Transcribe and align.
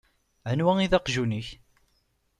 Anwa 0.49 0.73
i 0.79 0.87
d 0.91 0.93
aqjun-ik? 0.97 1.47